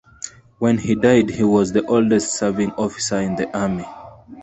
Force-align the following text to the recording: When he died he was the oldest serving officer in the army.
When 0.57 0.79
he 0.79 0.95
died 0.95 1.29
he 1.29 1.43
was 1.43 1.71
the 1.73 1.85
oldest 1.85 2.33
serving 2.33 2.71
officer 2.71 3.17
in 3.19 3.35
the 3.35 3.55
army. 3.55 3.85